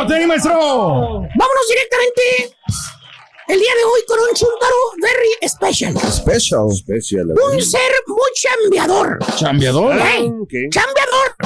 ¡Contén, 0.00 0.26
maestro! 0.26 0.54
Vámonos 0.54 1.66
directamente 1.68 2.56
el 3.48 3.60
día 3.60 3.74
de 3.74 3.84
hoy 3.84 4.00
con 4.08 4.18
un 4.18 4.34
chuntaro 4.34 4.76
very 5.02 5.46
special. 5.46 5.94
Special. 6.10 6.72
Special. 6.72 7.26
Un 7.52 7.60
ser 7.60 7.92
muy 8.06 8.30
chambeador. 8.32 9.18
¿Chambeador? 9.36 9.98
¿Eh? 9.98 10.32
Chambeador. 10.70 11.36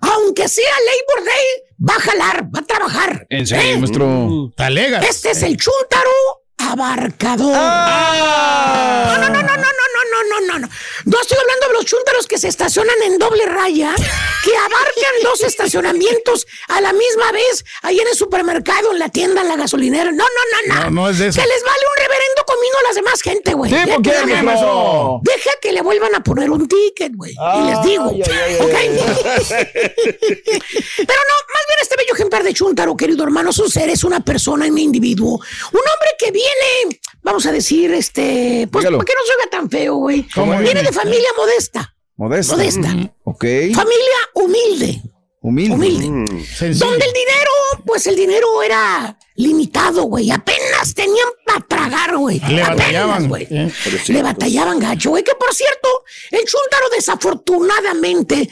Aunque 0.00 0.48
sea 0.48 0.64
Labor 0.64 1.26
Day, 1.26 1.86
va 1.86 1.94
a 1.96 2.00
jalar, 2.00 2.44
va 2.44 2.60
a 2.60 2.62
trabajar. 2.64 3.26
En 3.28 3.46
serio, 3.46 3.74
¿Eh? 3.74 3.78
maestro. 3.78 4.50
Talegas. 4.56 5.04
Este 5.06 5.32
es 5.32 5.42
el 5.42 5.58
chuntaro 5.58 6.10
abarcador. 6.56 7.52
Ah. 7.54 9.18
No, 9.20 9.28
no, 9.28 9.42
no, 9.42 9.42
no, 9.42 9.53
no, 10.22 10.40
no, 10.40 10.46
no, 10.46 10.58
no, 10.60 10.68
no, 11.04 11.20
estoy 11.20 11.38
hablando 11.40 11.66
de 11.68 11.72
los 11.74 11.84
chúntaros 11.84 12.26
que 12.26 12.38
se 12.38 12.48
estacionan 12.48 12.94
en 13.04 13.18
doble 13.18 13.44
raya, 13.46 13.94
que 14.44 14.56
abarcan 14.56 15.14
dos 15.22 15.42
estacionamientos 15.42 16.46
a 16.68 16.80
la 16.80 16.92
misma 16.92 17.32
vez, 17.32 17.64
ahí 17.82 17.98
en 17.98 18.08
el 18.08 18.14
supermercado, 18.14 18.92
en 18.92 18.98
la 18.98 19.08
tienda, 19.08 19.42
en 19.42 19.48
la 19.48 19.56
gasolinera. 19.56 20.12
No, 20.12 20.24
no, 20.24 20.24
no, 20.24 20.74
no. 20.74 20.80
No, 20.84 20.90
no 20.90 21.08
es 21.08 21.18
de 21.18 21.28
eso. 21.28 21.40
Que 21.40 21.46
les 21.46 21.62
vale 21.62 21.80
un 21.90 21.96
reverendo 22.02 22.44
comino 22.46 22.78
a 22.78 22.82
las 22.88 22.94
demás 22.96 23.22
gente, 23.22 23.54
güey. 23.54 23.70
¿Tipo 23.72 24.02
Ya 24.02 24.24
qué, 24.24 24.42
maestro? 24.42 25.20
Deja 25.22 25.50
que 25.60 25.72
le 25.72 25.82
vuelvan 25.82 26.14
a 26.14 26.20
poner 26.22 26.50
un 26.50 26.68
ticket, 26.68 27.12
güey. 27.14 27.32
y 27.32 27.70
les 27.70 27.82
digo. 27.82 28.04
¿ok? 28.06 28.14
Pero 29.84 31.20
no, 31.28 31.34
más 31.54 31.64
bien 31.68 31.78
este 31.80 31.96
bello 31.96 32.13
ejemplar 32.14 32.42
de 32.42 32.54
Chuntaro, 32.54 32.96
querido 32.96 33.24
hermano, 33.24 33.50
es 33.50 33.58
un 33.58 33.70
ser, 33.70 33.88
es 33.90 34.04
una 34.04 34.20
persona, 34.24 34.66
un 34.66 34.78
individuo. 34.78 35.34
Un 35.34 35.78
hombre 35.80 36.10
que 36.18 36.30
viene, 36.30 37.00
vamos 37.22 37.44
a 37.46 37.52
decir, 37.52 37.92
este, 37.92 38.68
pues, 38.70 38.82
Dígalo. 38.82 38.98
para 38.98 39.06
que 39.06 39.14
no 39.14 39.20
se 39.26 39.32
oiga 39.34 39.50
tan 39.50 39.70
feo, 39.70 39.96
güey. 39.96 40.26
¿Cómo 40.34 40.52
Viene 40.52 40.64
viene? 40.64 40.82
de 40.82 40.92
familia 40.92 41.28
modesta. 41.36 41.94
Modesta. 42.16 42.56
Modesta. 42.56 42.88
Ok. 43.24 43.44
Familia 43.74 44.18
humilde. 44.34 45.02
Humilde. 45.40 45.74
Humilde. 45.74 46.44
Sencillo. 46.46 46.86
Donde 46.86 47.04
el 47.04 47.12
dinero, 47.12 47.50
pues 47.84 48.06
el 48.06 48.16
dinero 48.16 48.62
era 48.62 49.18
limitado, 49.36 50.04
güey. 50.04 50.30
Apenas 50.30 50.94
tenían 50.94 51.26
para 51.44 51.60
tragar, 51.66 52.16
güey. 52.16 52.38
Le 52.38 52.62
Apenas, 52.62 52.68
batallaban. 52.78 53.28
güey. 53.28 53.46
¿eh? 53.50 53.70
Le 54.08 54.22
batallaban 54.22 54.78
gacho, 54.78 55.10
güey. 55.10 55.22
Que 55.22 55.34
por 55.34 55.52
cierto, 55.52 55.88
el 56.30 56.44
Chuntaro 56.46 56.88
desafortunadamente 56.96 58.48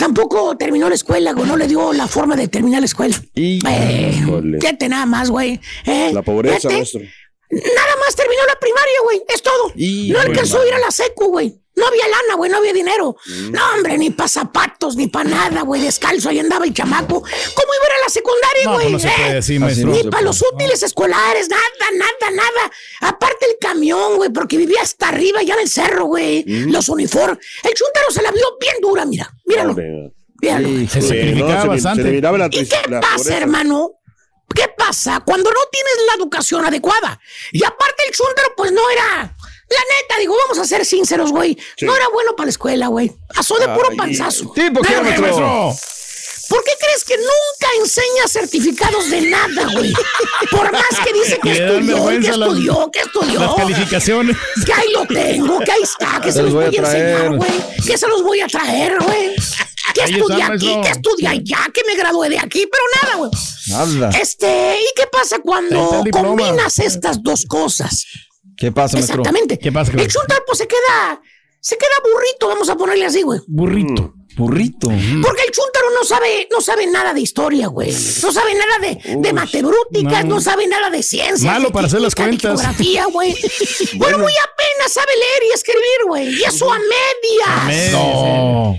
tampoco 0.00 0.56
terminó 0.56 0.88
la 0.88 0.94
escuela, 0.94 1.32
güey. 1.32 1.46
No 1.46 1.56
le 1.56 1.68
dio 1.68 1.92
la 1.92 2.08
forma 2.08 2.34
de 2.34 2.48
terminar 2.48 2.80
la 2.80 2.86
escuela. 2.86 3.14
Y- 3.34 3.60
Eh, 3.68 4.14
Híjole. 4.18 4.58
fíjate 4.58 4.88
nada 4.88 5.04
más, 5.06 5.30
güey. 5.30 5.60
Eh, 5.84 6.10
La 6.12 6.22
pobreza. 6.22 6.68
Nada 6.70 7.96
más 8.00 8.14
terminó 8.16 8.42
la 8.48 8.58
primaria, 8.58 8.94
güey. 9.04 9.22
Es 9.28 9.42
todo. 9.42 9.72
No 10.12 10.20
alcanzó 10.20 10.60
a 10.60 10.66
ir 10.66 10.74
a 10.74 10.78
la 10.78 10.90
secu, 10.90 11.26
güey. 11.26 11.59
No 11.76 11.86
había 11.86 12.04
lana, 12.08 12.34
güey, 12.36 12.50
no 12.50 12.58
había 12.58 12.72
dinero. 12.72 13.16
No, 13.52 13.60
hombre, 13.74 13.96
ni 13.96 14.10
para 14.10 14.28
zapatos, 14.28 14.96
ni 14.96 15.06
para 15.06 15.30
nada, 15.30 15.62
güey. 15.62 15.80
Descalzo, 15.80 16.28
ahí 16.28 16.38
andaba 16.38 16.64
el 16.66 16.74
chamaco. 16.74 17.20
¿Cómo 17.22 17.24
iba 17.24 17.84
a 17.84 17.88
ir 17.88 17.92
a 18.00 18.04
la 18.04 18.08
secundaria, 18.10 18.64
No, 18.64 18.72
güey? 18.74 18.90
pues 18.90 18.92
no 18.92 18.98
se 18.98 19.56
Eh, 19.56 19.60
puede. 19.60 19.84
Ni 20.04 20.10
para 20.10 20.22
los 20.22 20.42
útiles 20.42 20.82
escolares, 20.82 21.48
nada, 21.48 21.62
nada, 21.94 22.30
nada. 22.32 22.72
Aparte 23.00 23.46
el 23.46 23.56
camión, 23.60 24.16
güey, 24.16 24.30
porque 24.30 24.56
vivía 24.58 24.82
hasta 24.82 25.08
arriba, 25.08 25.42
ya 25.42 25.54
en 25.54 25.60
el 25.60 25.68
cerro, 25.70 26.04
güey. 26.06 26.44
Los 26.46 26.88
uniformes. 26.88 27.38
El 27.62 27.72
chuntaro 27.74 28.10
se 28.10 28.22
la 28.22 28.30
vio 28.32 28.44
bien 28.60 28.74
dura, 28.82 29.06
mira. 29.06 29.32
Míralo, 29.46 29.74
míralo. 30.42 30.68
Se 30.88 31.00
sacrificaba 31.00 31.60
se, 31.62 31.62
le- 31.62 31.68
bastante. 31.68 32.02
se 32.02 32.08
le 32.10 32.18
¿Y 32.18 32.20
qué 32.66 32.90
la 32.90 33.00
pasa, 33.00 33.16
pobreza. 33.16 33.36
hermano? 33.38 33.92
¿Qué 34.52 34.66
pasa 34.76 35.20
cuando 35.24 35.48
no 35.50 35.60
tienes 35.70 35.92
la 36.08 36.14
educación 36.16 36.64
adecuada? 36.64 37.20
Y 37.52 37.62
aparte 37.64 38.02
el 38.08 38.12
chúntaro, 38.12 38.48
pues 38.56 38.72
no 38.72 38.82
era... 38.90 39.36
La 39.70 39.78
neta, 39.96 40.18
digo, 40.18 40.36
vamos 40.36 40.58
a 40.58 40.64
ser 40.64 40.84
sinceros, 40.84 41.30
güey. 41.30 41.56
No 41.82 41.94
era 41.94 42.08
bueno 42.08 42.34
para 42.36 42.46
la 42.46 42.50
escuela, 42.50 42.88
güey. 42.88 43.12
Pasó 43.32 43.56
de 43.58 43.68
puro 43.68 43.88
Ay. 43.90 43.96
panzazo. 43.96 44.52
¿Tipo 44.52 44.80
qué, 44.82 44.88
Pero, 44.88 45.02
maestro? 45.02 45.22
maestro, 45.22 45.74
¿Por 46.48 46.64
qué 46.64 46.72
crees 46.80 47.04
que 47.04 47.16
nunca 47.16 47.68
enseña 47.80 48.26
certificados 48.26 49.08
de 49.08 49.20
nada, 49.20 49.72
güey? 49.72 49.94
Por 50.50 50.72
más 50.72 50.82
que 51.04 51.12
dice 51.12 51.38
que 51.40 51.52
estudió, 51.52 52.06
que 52.08 52.28
estudió, 52.28 52.90
que 52.90 52.98
estudió. 52.98 53.40
Las 53.40 53.54
calificaciones. 53.54 54.36
Que 54.66 54.72
ahí 54.72 54.92
lo 54.92 55.06
tengo, 55.06 55.60
que 55.60 55.70
ahí 55.70 55.82
está, 55.82 56.20
que 56.20 56.32
se, 56.32 56.38
Se 56.38 56.42
los 56.42 56.52
voy 56.52 56.64
a, 56.64 56.70
voy 56.70 56.76
a 56.76 56.80
enseñar, 56.80 57.36
güey. 57.36 57.50
Que 57.86 57.96
se 57.96 58.08
los 58.08 58.22
voy 58.24 58.40
a 58.40 58.48
traer, 58.48 58.98
güey. 59.00 59.36
Que 59.94 60.02
estudié 60.04 60.42
aquí, 60.42 60.80
que 60.82 60.88
estudié 60.88 61.28
allá, 61.28 61.58
que 61.72 61.82
me 61.86 61.94
gradué 61.94 62.28
de 62.28 62.38
aquí, 62.40 62.66
pero 62.66 62.82
nada, 63.00 63.16
güey. 63.16 63.30
Nada. 63.68 64.18
Este, 64.20 64.76
¿y 64.80 64.92
qué 64.96 65.06
pasa 65.06 65.38
cuando 65.38 66.02
combinas 66.10 66.80
estas 66.80 67.22
dos 67.22 67.44
cosas? 67.46 68.06
¿Qué 68.60 68.70
pasa, 68.70 68.98
maestro? 68.98 69.22
Exactamente. 69.22 69.58
¿Qué 69.58 69.72
pasa, 69.72 69.90
El 69.92 70.06
chuntar, 70.06 70.42
pues 70.46 70.58
se 70.58 70.68
queda, 70.68 71.22
se 71.60 71.78
queda 71.78 71.88
burrito, 72.04 72.46
vamos 72.46 72.68
a 72.68 72.76
ponerle 72.76 73.06
así, 73.06 73.22
güey. 73.22 73.40
Burrito. 73.46 74.14
Burrito. 74.36 74.88
Porque 74.88 75.42
el 75.46 75.50
chúntaro 75.50 75.86
no 75.98 76.04
sabe, 76.04 76.46
no 76.52 76.60
sabe 76.60 76.86
nada 76.86 77.14
de 77.14 77.20
historia, 77.22 77.68
güey. 77.68 77.90
No 77.90 78.32
sabe 78.32 78.54
nada 78.54 78.78
de, 78.78 79.16
de 79.16 79.32
matemáticas, 79.32 80.24
no. 80.24 80.34
no. 80.36 80.40
sabe 80.42 80.66
nada 80.66 80.90
de 80.90 81.02
ciencias. 81.02 81.42
Malo 81.42 81.68
de 81.68 81.72
para 81.72 81.86
hacer 81.86 82.02
las 82.02 82.14
cuentas. 82.14 82.60
geografía, 82.60 83.06
güey. 83.06 83.34
bueno, 83.96 84.18
muy 84.18 84.32
apenas 84.32 84.92
sabe 84.92 85.12
leer 85.16 85.50
y 85.50 85.54
escribir, 85.54 86.06
güey. 86.06 86.28
Y 86.34 86.44
eso 86.44 86.70
a 86.70 86.78
medias. 86.78 87.92
No. 87.92 88.76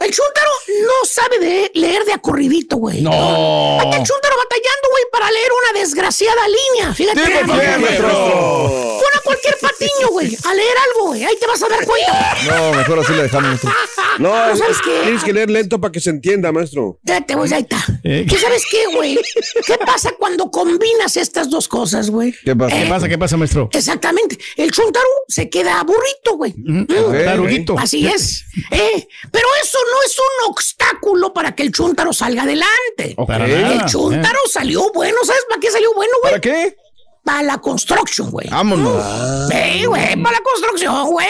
El 0.00 0.10
chúntaro 0.10 0.50
no 0.86 1.06
sabe 1.08 1.38
de 1.38 1.70
leer 1.74 2.04
de 2.04 2.12
acorridito, 2.14 2.76
güey. 2.76 3.02
No. 3.02 3.10
Ahí 3.12 3.84
está 3.86 3.96
el 3.98 4.02
chúntaro 4.06 4.34
batallando, 4.36 4.88
güey, 4.90 5.04
para 5.12 5.30
leer 5.30 5.48
una 5.72 5.80
desgraciada 5.80 6.42
línea. 6.48 6.94
Fíjate. 6.94 7.20
¿qué, 7.22 7.44
maestro? 7.78 8.08
Pon 8.08 9.18
a 9.18 9.20
cualquier 9.22 9.56
patiño, 9.58 10.08
güey, 10.10 10.36
a 10.44 10.54
leer 10.54 10.74
algo, 10.88 11.08
güey. 11.08 11.24
Ahí 11.24 11.36
te 11.38 11.46
vas 11.46 11.62
a 11.62 11.68
dar 11.68 11.84
cuenta. 11.84 12.36
No, 12.46 12.72
mejor 12.74 12.98
así 13.00 13.12
le 13.12 13.22
dejamos, 13.24 13.48
maestro. 13.50 13.70
No, 14.18 14.32
Pero 14.32 14.52
es- 14.52 14.58
¿sabes 14.58 14.76
qué? 14.84 15.00
tienes 15.04 15.24
que 15.24 15.32
leer 15.32 15.48
lento 15.50 15.80
para 15.80 15.92
que 15.92 16.00
se 16.00 16.10
entienda, 16.10 16.52
maestro. 16.52 16.98
Espérate, 17.02 17.34
güey, 17.36 17.52
ahí 17.54 17.62
está. 17.62 17.82
Eh. 18.04 18.26
¿Qué 18.28 18.36
sabes 18.38 18.64
qué, 18.70 18.86
güey? 18.94 19.18
¿Qué 19.66 19.78
pasa 19.78 20.12
cuando 20.18 20.50
combinas 20.50 21.16
estas 21.16 21.48
dos 21.48 21.68
cosas, 21.68 22.10
güey? 22.10 22.34
¿Qué 22.44 22.54
pasa? 22.54 22.76
Eh, 22.76 22.82
¿Qué 22.84 22.88
pasa? 22.90 23.08
¿Qué 23.08 23.16
pasa, 23.18 23.36
maestro? 23.38 23.70
Exactamente. 23.72 24.36
El 24.56 24.72
chuntaru 24.72 25.06
se 25.28 25.48
queda 25.48 25.82
burrito, 25.84 26.36
güey. 26.36 26.52
Mm, 26.56 26.84
Tarugito. 27.24 27.78
Así 27.78 28.06
es. 28.06 28.44
Eh, 28.72 29.08
pero 29.30 29.46
eso 29.62 29.78
no 29.89 29.89
es 30.06 30.16
un 30.18 30.50
obstáculo 30.50 31.32
para 31.32 31.54
que 31.54 31.62
el 31.62 31.72
chuntaro 31.72 32.12
salga 32.12 32.42
adelante. 32.42 33.16
El 33.16 33.84
chuntaro 33.86 34.38
salió 34.50 34.92
bueno. 34.92 35.18
¿Sabes 35.24 35.44
para 35.48 35.60
qué 35.60 35.70
salió 35.70 35.92
bueno, 35.94 36.12
güey? 36.22 36.32
¿Para 36.32 36.40
qué? 36.40 36.76
Para 37.22 37.42
la 37.42 37.58
construction, 37.58 38.30
güey. 38.30 38.48
Vámonos. 38.48 39.04
Sí, 39.50 39.84
güey, 39.84 40.16
para 40.22 40.38
la 40.38 40.42
construcción, 40.42 41.10
güey. 41.10 41.26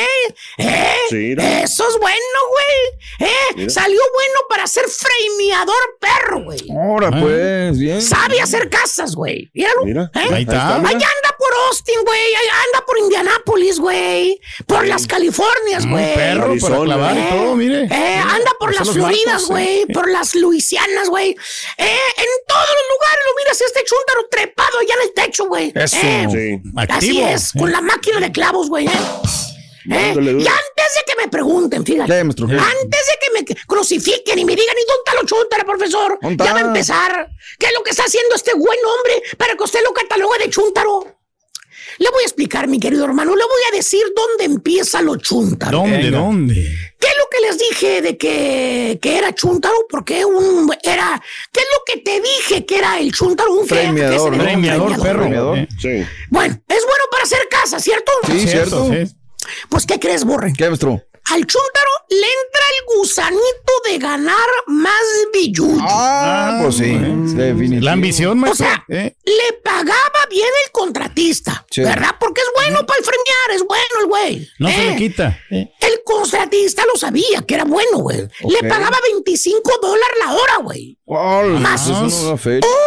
¿Eh? 0.58 0.94
Sí, 1.08 1.34
¿no? 1.34 1.42
Eso 1.42 1.88
es 1.88 1.98
bueno, 1.98 2.16
güey. 2.48 3.28
¿Eh? 3.28 3.68
Salió 3.68 4.00
bueno 4.14 4.40
para 4.48 4.68
ser 4.68 4.84
frameador 4.88 5.98
perro, 6.00 6.44
güey. 6.44 6.60
Ahora, 6.70 7.10
pues, 7.10 7.76
bien. 7.76 8.00
Sabe 8.00 8.40
hacer 8.40 8.70
casas, 8.70 9.16
güey. 9.16 9.50
Míralo. 9.52 9.84
Mira. 9.84 10.10
¿eh? 10.14 10.28
Ahí 10.32 10.42
está. 10.42 10.76
Allá 10.76 10.86
anda 10.90 11.29
Austin, 11.68 11.96
güey. 12.04 12.20
Anda 12.34 12.84
por 12.86 12.98
Indianápolis, 12.98 13.78
güey. 13.78 14.40
Por 14.66 14.86
las 14.86 15.06
Californias, 15.06 15.84
Un 15.84 15.92
güey. 15.92 16.14
perro 16.14 16.40
para 16.40 16.52
Arizona. 16.52 16.84
clavar 16.84 17.16
y 17.18 17.22
todo, 17.30 17.56
mire. 17.56 17.84
Eh, 17.84 18.16
anda 18.26 18.52
por 18.58 18.74
las 18.74 18.90
Floridas, 18.90 19.44
güey, 19.46 19.86
por 19.86 20.08
las 20.10 20.34
Luisianas, 20.34 21.08
güey. 21.08 21.30
Eh, 21.30 21.98
en 22.16 22.26
todos 22.46 22.66
los 22.68 22.84
lugares 22.92 23.24
lo 23.26 23.34
miras 23.42 23.60
este 23.60 23.84
chúntaro 23.84 24.26
trepado 24.30 24.78
allá 24.80 24.94
en 24.94 25.02
el 25.02 25.12
techo, 25.14 25.46
güey. 25.46 25.72
Eso. 25.74 25.96
Eh, 26.02 26.26
Sí. 26.30 26.60
Así 26.76 27.08
Activo. 27.20 27.26
es, 27.28 27.52
con 27.52 27.72
la 27.72 27.80
máquina 27.80 28.20
de 28.20 28.30
clavos, 28.32 28.68
güey. 28.68 28.86
¿eh? 28.86 28.90
¿Eh? 29.90 30.14
Y 30.14 30.46
antes 30.46 30.94
de 30.94 31.02
que 31.06 31.16
me 31.16 31.28
pregunten, 31.28 31.84
fíjate. 31.84 32.12
¿Qué, 32.12 32.22
maestro? 32.24 32.46
¿Qué? 32.46 32.54
Antes 32.54 33.06
de 33.06 33.18
que 33.20 33.30
me 33.54 33.64
crucifiquen 33.66 34.38
y 34.38 34.44
me 34.44 34.54
digan, 34.54 34.76
¿y 34.76 34.86
dónde 34.86 35.02
está 35.06 35.14
lo 35.20 35.26
chuntaro, 35.26 35.64
profesor? 35.66 36.18
¿Dónde 36.20 36.44
Ya 36.44 36.52
va 36.52 36.58
a 36.58 36.62
empezar. 36.62 37.28
¿Qué 37.58 37.66
es 37.66 37.72
lo 37.72 37.82
que 37.82 37.90
está 37.90 38.04
haciendo 38.04 38.34
este 38.34 38.52
buen 38.54 38.78
hombre 38.84 39.22
para 39.38 39.56
que 39.56 39.62
usted 39.64 39.80
lo 39.82 39.92
catalogue 39.92 40.38
de 40.38 40.50
chuntaro? 40.50 41.16
Le 42.00 42.08
voy 42.10 42.22
a 42.22 42.26
explicar, 42.26 42.66
mi 42.66 42.80
querido 42.80 43.04
hermano, 43.04 43.36
le 43.36 43.44
voy 43.44 43.62
a 43.70 43.76
decir 43.76 44.02
dónde 44.16 44.44
empieza 44.54 45.02
lo 45.02 45.16
chuntaro. 45.16 45.80
¿Dónde, 45.80 46.10
dónde? 46.10 46.54
¿Qué 46.98 47.06
es 47.06 47.14
lo 47.18 47.24
que 47.30 47.40
les 47.46 47.58
dije 47.58 48.00
de 48.00 48.16
que, 48.16 48.98
que 49.02 49.18
era 49.18 49.34
chuntaro? 49.34 49.74
Porque 49.86 50.24
un 50.24 50.72
era. 50.82 51.22
¿Qué 51.52 51.60
es 51.60 51.66
lo 51.76 51.82
que 51.84 52.00
te 52.00 52.22
dije 52.22 52.64
que 52.64 52.78
era 52.78 52.98
el 52.98 53.12
chuntaro? 53.12 53.52
Un? 53.52 53.66
Premiador, 53.66 54.34
premiador, 54.34 54.98
perro. 55.02 55.20
Premiador. 55.20 55.58
Eh, 55.58 55.68
Sí. 55.78 56.06
Bueno, 56.30 56.54
es 56.68 56.82
bueno 56.84 57.04
para 57.10 57.24
hacer 57.24 57.40
casa, 57.50 57.78
¿cierto? 57.78 58.10
Sí, 58.28 58.48
cierto. 58.48 58.88
sí. 58.90 59.14
Pues, 59.68 59.84
¿qué 59.84 60.00
crees, 60.00 60.24
Borre? 60.24 60.54
¿Qué, 60.56 60.68
maestro? 60.68 61.02
Al 61.26 61.46
chúntaro 61.46 61.90
le 62.08 62.16
entra 62.16 62.62
el 62.78 62.96
gusanito 62.96 63.72
de 63.88 63.98
ganar 63.98 64.48
más 64.66 65.02
billuyo. 65.32 65.76
Ah, 65.82 66.60
pues 66.62 66.76
sí. 66.76 66.92
Definitivo. 67.36 67.82
La 67.84 67.92
ambición, 67.92 68.32
o 68.32 68.34
maestro. 68.36 68.66
sea, 68.66 68.84
¿eh? 68.88 69.14
le 69.24 69.52
pagaba 69.62 70.26
bien 70.28 70.48
el 70.66 70.72
contratista, 70.72 71.64
Sí. 71.70 71.82
¿verdad? 71.82 72.16
Porque 72.18 72.40
es 72.40 72.48
bueno 72.54 72.84
para 72.84 73.00
freñar, 73.02 73.50
es 73.54 73.62
bueno 73.62 73.84
el 74.00 74.06
güey. 74.06 74.48
No 74.58 74.68
se 74.68 74.74
Eh, 74.82 74.86
le 74.90 74.96
quita. 74.96 75.38
¿eh? 75.50 75.72
El 75.80 76.02
contratista 76.04 76.84
lo 76.84 76.96
sabía 76.98 77.42
que 77.46 77.54
era 77.54 77.64
bueno, 77.64 77.98
güey. 77.98 78.26
Le 78.48 78.68
pagaba 78.68 78.98
25 79.12 79.78
dólares 79.80 80.16
la 80.24 80.32
hora, 80.32 80.56
güey. 80.62 80.98
Más. 81.60 81.88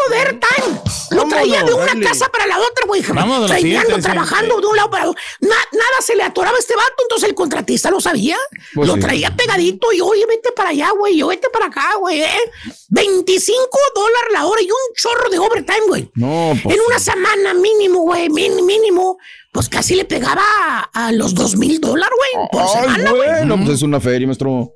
Overtime. 0.09 0.81
Lo 1.11 1.27
traía 1.27 1.63
de 1.63 1.73
una 1.73 1.99
casa 2.01 2.29
para 2.29 2.45
la 2.47 2.59
otra, 2.59 2.85
güey. 2.87 3.01
Sí, 3.01 3.75
trabajando 4.01 4.59
de 4.61 4.67
un 4.67 4.75
lado 4.75 4.89
para 4.89 5.09
otro. 5.09 5.21
Na- 5.41 5.49
nada 5.71 6.01
se 6.01 6.15
le 6.15 6.23
atoraba 6.23 6.55
a 6.57 6.59
este 6.59 6.75
vato, 6.75 7.03
entonces 7.03 7.29
el 7.29 7.35
contratista 7.35 7.89
lo 7.91 7.99
sabía. 8.01 8.37
Pues 8.73 8.87
lo 8.87 8.95
sí. 8.95 8.99
traía 9.01 9.35
pegadito 9.35 9.91
y 9.93 10.01
oye, 10.01 10.25
vete 10.25 10.51
para 10.51 10.69
allá, 10.69 10.89
güey. 10.91 11.17
Yo 11.17 11.27
vete 11.27 11.49
para 11.49 11.67
acá, 11.67 11.95
güey. 11.99 12.21
¿eh? 12.21 12.51
25 12.89 13.77
dólares 13.95 14.29
la 14.31 14.45
hora 14.45 14.61
y 14.61 14.69
un 14.69 14.95
chorro 14.95 15.29
de 15.29 15.39
overtime, 15.39 15.85
güey. 15.87 16.11
No, 16.15 16.53
pues 16.63 16.75
en 16.75 16.81
una 16.87 16.99
semana 16.99 17.53
mínimo, 17.53 18.01
güey, 18.01 18.29
min- 18.29 18.65
mínimo, 18.73 19.17
pues 19.51 19.69
casi 19.69 19.95
le 19.95 20.05
pegaba 20.05 20.41
a, 20.43 21.07
a 21.07 21.11
los 21.11 21.33
dos 21.33 21.55
mil 21.55 21.79
dólares, 21.79 22.13
güey, 22.33 22.47
por 22.51 22.61
Ay, 22.63 22.81
semana, 22.81 23.11
güey. 23.11 23.29
bueno, 23.29 23.57
pues 23.57 23.69
es 23.77 23.81
una 23.81 23.99
feria, 23.99 24.27
maestro. 24.27 24.71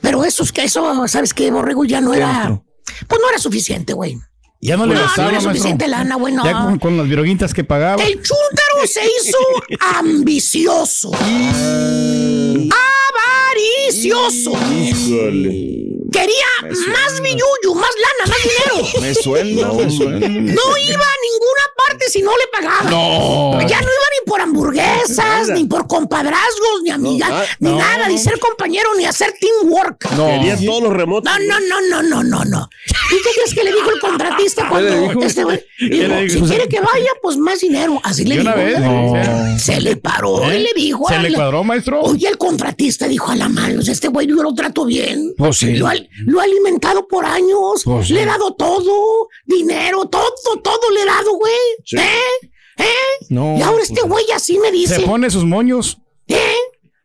Pero 0.00 0.24
eso 0.24 0.42
es 0.42 0.52
que 0.52 0.64
eso, 0.64 1.06
¿sabes 1.08 1.34
qué, 1.34 1.50
Borrego? 1.50 1.84
Ya 1.84 2.00
no 2.00 2.10
¿Qué, 2.12 2.18
era, 2.18 2.28
maestro? 2.32 2.64
pues 3.08 3.20
no 3.20 3.28
era 3.28 3.38
suficiente, 3.38 3.92
güey. 3.92 4.16
Ya 4.60 4.76
no 4.76 4.86
le 4.86 4.94
No, 4.94 5.00
no 5.00 5.06
era 5.14 5.22
maestro. 5.24 5.52
suficiente 5.52 5.86
lana, 5.88 6.16
güey, 6.16 6.34
no. 6.34 6.44
Ya 6.44 6.52
con, 6.64 6.78
con 6.78 6.96
las 6.96 7.08
viroguintas 7.08 7.54
que 7.54 7.62
pagaba. 7.64 8.02
El 8.02 8.14
chúntaro 8.14 8.86
se 8.86 9.02
hizo 9.04 9.38
ambicioso. 9.96 11.10
Avaricioso. 13.88 14.52
Híjole. 14.72 15.84
Quería 16.10 16.46
más 16.90 17.20
billuyo, 17.20 17.74
más 17.74 17.90
lana, 18.00 18.32
más 18.32 18.38
dinero. 18.42 19.00
Me 19.02 19.14
suena, 19.14 19.72
me 19.72 19.90
suena. 19.90 20.18
No 20.26 20.76
iba 20.78 21.04
a 21.04 21.16
ninguna 21.28 21.64
parte 21.76 22.08
si 22.08 22.22
no 22.22 22.30
le 22.30 22.46
pagaban. 22.50 22.90
No. 22.90 23.60
Ya 23.68 23.76
no 23.80 23.86
iba 23.86 24.08
ni 24.18 24.26
por 24.26 24.40
hamburguesas, 24.40 25.50
ni 25.50 25.64
por 25.64 25.86
compadrazgos, 25.86 26.82
ni 26.82 26.90
amigas, 26.90 27.28
No, 27.60 27.68
ni 27.70 27.70
no. 27.76 27.78
nada, 27.78 28.08
ni 28.08 28.16
ser 28.16 28.38
compañero, 28.38 28.88
ni 28.96 29.04
hacer 29.04 29.34
teamwork. 29.38 30.10
No. 30.12 30.26
Quería 30.28 30.56
todos 30.56 30.82
los 30.82 30.92
remotos. 30.94 31.30
No, 31.30 31.38
no, 31.46 31.60
no, 31.60 31.80
no, 31.90 32.02
no, 32.02 32.22
no, 32.22 32.44
no. 32.44 32.70
¿Y 33.10 33.16
qué 33.22 33.28
crees 33.34 33.54
que 33.54 33.64
le 33.64 33.72
dijo 33.72 33.90
el 33.90 34.00
contratista 34.00 34.66
cuando 34.68 34.88
le 34.90 35.00
dijo? 35.00 35.22
este 35.22 35.44
güey 35.44 35.62
si 35.78 36.40
quiere 36.42 36.68
que 36.68 36.80
vaya, 36.80 37.10
pues 37.22 37.36
más 37.36 37.60
dinero? 37.60 38.00
Así 38.02 38.24
le 38.24 38.36
dijo. 38.38 38.42
una 38.48 38.54
vez. 38.54 38.78
No. 38.80 39.58
Se 39.58 39.80
le 39.80 39.96
paró 39.96 40.42
y 40.52 40.56
¿Eh? 40.56 40.58
le 40.60 40.72
dijo. 40.74 41.06
¿Se 41.08 41.18
le 41.18 41.32
cuadró, 41.34 41.62
maestro? 41.64 42.00
Oye, 42.00 42.28
el 42.28 42.38
contratista 42.38 43.06
dijo 43.06 43.30
a 43.30 43.36
la 43.36 43.48
mano, 43.78 43.92
este 43.92 44.08
güey 44.08 44.26
yo 44.26 44.36
lo 44.36 44.54
trato 44.54 44.84
bien. 44.84 45.34
Pues 45.36 45.56
sí. 45.58 45.76
Lo, 45.76 45.86
ha- 45.88 45.94
lo 46.26 46.40
ha 46.40 46.44
alimentado 46.44 47.06
por 47.08 47.24
años. 47.24 47.82
Pues 47.84 48.06
sí. 48.08 48.12
Le 48.14 48.22
he 48.22 48.26
dado 48.26 48.54
todo, 48.54 49.28
dinero, 49.46 50.04
todo, 50.06 50.32
todo 50.62 50.90
le 50.92 51.02
he 51.02 51.06
dado, 51.06 51.32
güey. 51.36 51.52
Sí. 51.84 51.96
¿Eh? 51.96 52.50
¿Eh? 52.78 53.26
No, 53.30 53.56
y 53.58 53.62
ahora 53.62 53.78
pues 53.78 53.90
este 53.90 54.02
güey 54.02 54.24
así 54.32 54.58
me 54.58 54.70
dice, 54.70 54.96
Se 54.96 55.00
pone 55.02 55.30
sus 55.30 55.44
moños. 55.44 55.98
¿eh? 56.28 56.54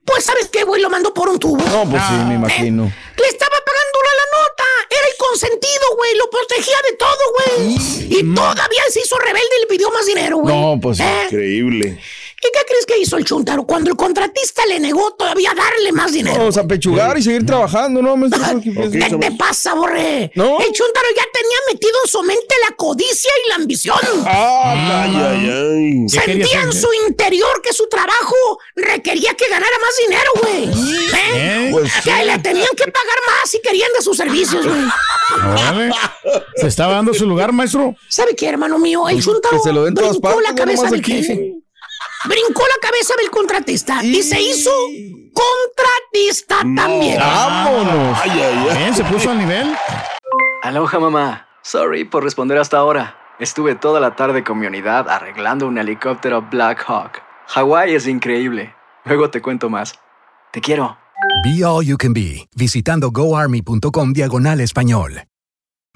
Pues 0.06 0.26
sabes 0.26 0.50
qué, 0.50 0.64
güey, 0.66 0.82
lo 0.82 0.90
mandó 0.90 1.14
por 1.14 1.30
un 1.30 1.40
tubo. 1.40 1.58
No, 1.64 1.90
pues 1.90 2.04
sí, 2.08 2.14
me 2.28 2.36
imagino. 2.36 2.84
Le 2.84 3.28
estaba 3.28 3.56
pagando 3.56 4.00
la 4.04 4.40
nota. 4.42 4.64
Era 4.90 5.08
el 5.10 5.18
consentido, 5.18 5.86
güey. 5.96 6.12
Lo 6.18 6.30
protegía 6.30 6.76
de 6.92 6.98
todo, 6.98 7.64
güey. 7.66 8.20
Y 8.20 8.36
todavía 8.36 8.82
se 8.90 9.00
hizo 9.00 9.18
rebelde 9.18 9.48
y 9.58 9.62
le 9.62 9.68
pidió 9.68 9.90
más 9.92 10.06
dinero, 10.06 10.38
güey. 10.40 10.54
No, 10.56 10.78
pues 10.82 10.98
sí. 10.98 11.04
¿Eh? 11.04 11.24
Increíble. 11.26 12.00
¿Y 12.46 12.52
qué 12.52 12.66
crees 12.68 12.86
que 12.86 12.98
hizo 13.00 13.16
el 13.18 13.24
chuntaro 13.24 13.64
cuando 13.66 13.90
el 13.90 13.96
contratista 13.96 14.66
le 14.66 14.78
negó 14.80 15.14
todavía 15.14 15.54
darle 15.56 15.94
más 15.94 16.12
dinero? 16.12 16.38
Vamos 16.40 16.58
a 16.58 16.68
pechugar 16.68 17.18
y 17.18 17.24
seguir 17.24 17.46
trabajando, 17.46 18.02
¿no, 18.02 18.18
maestro? 18.18 18.44
Pues, 18.76 18.92
¿Qué 18.92 19.18
te 19.18 19.32
pasa, 19.32 19.74
borre? 19.76 20.30
¿No? 20.36 20.60
El 20.60 20.72
chuntaro 20.74 21.08
ya 21.16 21.24
tenía 21.32 21.58
metido 21.72 21.94
en 22.04 22.10
su 22.12 22.22
mente 22.24 22.56
la 22.70 22.76
codicia 22.76 23.32
y 23.46 23.50
la 23.50 23.56
ambición. 23.56 23.98
Ah, 24.26 25.04
Ay, 25.04 25.16
ay, 25.16 25.50
ay. 25.50 26.06
¿Qué 26.12 26.20
Sentía 26.20 26.62
en 26.64 26.74
su 26.74 26.88
interior 27.08 27.62
que 27.62 27.72
su 27.72 27.88
trabajo 27.88 28.36
requería 28.76 29.34
que 29.36 29.48
ganara 29.48 29.76
más 29.82 29.96
dinero, 30.06 30.32
güey. 30.42 30.64
¿Eh? 31.14 31.34
¿Eh? 31.36 31.70
pues 31.72 31.92
sí. 31.94 32.10
Que 32.10 32.26
le 32.26 32.40
tenían 32.40 32.76
que 32.76 32.92
pagar 32.92 33.18
más 33.28 33.50
si 33.50 33.62
querían 33.62 33.90
de 33.96 34.02
sus 34.04 34.18
servicios, 34.18 34.66
güey. 34.68 34.82
Se 36.56 36.68
estaba 36.68 36.94
dando 36.96 37.14
su 37.14 37.26
lugar, 37.26 37.52
maestro. 37.54 37.96
¿Sabe 38.10 38.36
qué, 38.36 38.48
hermano 38.50 38.78
mío? 38.80 39.08
El 39.08 39.16
Pues, 39.16 39.26
chuntaro 39.26 39.60
se 39.64 39.72
lo 39.72 39.84
brincó 39.84 40.20
partes, 40.20 40.44
la 40.44 40.56
cabeza 40.56 40.90
del 40.90 41.04
jefe. 41.04 41.54
Brincó 42.26 42.64
la 42.64 42.88
cabeza 42.88 43.14
del 43.18 43.30
contratista 43.30 44.04
y, 44.04 44.18
Y- 44.20 44.24
se 44.24 44.42
hizo 44.42 44.72
contratista 45.34 46.58
también. 46.76 47.20
Vámonos. 47.20 48.18
Ay, 48.22 48.30
ay, 48.32 48.68
ay. 48.70 48.78
Bien, 48.78 48.94
se 48.96 49.04
puso 49.04 49.32
al 49.32 49.38
nivel. 49.40 49.76
Aloha 50.62 51.00
mamá. 51.00 51.48
Sorry 51.62 52.04
por 52.06 52.24
responder 52.24 52.58
hasta 52.58 52.78
ahora. 52.78 53.18
Estuve 53.40 53.76
toda 53.76 54.00
la 54.00 54.16
tarde 54.16 54.44
con 54.44 54.60
mi 54.60 54.68
unidad 54.68 55.10
arreglando 55.10 55.68
un 55.68 55.78
helicóptero 55.78 56.42
Black 56.50 56.84
Hawk. 56.88 57.22
Hawái 57.48 57.96
es 57.96 58.08
increíble. 58.08 58.74
Luego 59.06 59.30
te 59.30 59.42
cuento 59.42 59.70
más. 59.70 59.94
Te 60.52 60.62
quiero. 60.62 60.98
Be 61.44 61.64
All 61.66 61.86
You 61.86 61.98
Can 61.98 62.14
Be, 62.14 62.48
visitando 62.56 63.12
goarmy.com 63.12 64.14
diagonal 64.14 64.62
español. 64.62 65.24